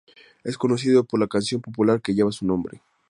Es 0.43 0.57
conocido 0.57 1.03
por 1.03 1.19
la 1.19 1.27
canción 1.27 1.61
popular 1.61 2.01
que 2.01 2.15
lleva 2.15 2.31
su 2.31 2.43
nombre. 2.47 2.81